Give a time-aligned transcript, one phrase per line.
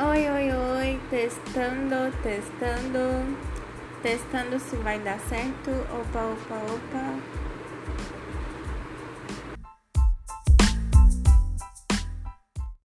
[0.00, 3.36] Oi, oi, oi, testando, testando,
[4.00, 5.72] testando se vai dar certo.
[5.90, 7.17] Opa, opa, opa.